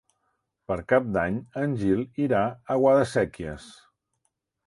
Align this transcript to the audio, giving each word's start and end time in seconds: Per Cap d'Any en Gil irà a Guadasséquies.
Per 0.69 0.77
Cap 0.91 1.09
d'Any 1.17 1.35
en 1.65 1.75
Gil 1.83 2.01
irà 2.25 2.41
a 2.47 2.77
Guadasséquies. 2.85 3.67